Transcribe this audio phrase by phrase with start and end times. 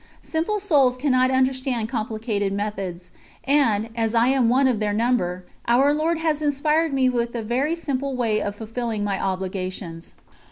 [0.23, 3.11] Simple souls cannot understand complicated methods,
[3.43, 7.43] and, as I am one of their number, Our Lord has inspired me with a
[7.43, 10.15] very simple way of fulfilling my obligations.